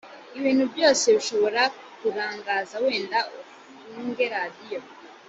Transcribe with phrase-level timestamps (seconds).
[0.37, 4.79] ibintu byose bishobora kukurangaza wenda ufunge radiyo